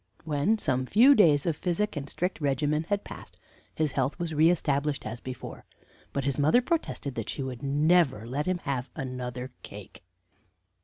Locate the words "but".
6.11-6.23